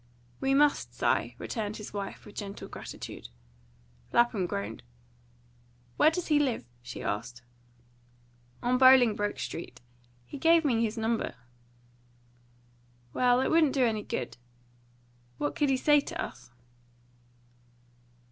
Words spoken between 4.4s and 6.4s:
groaned. "Where does he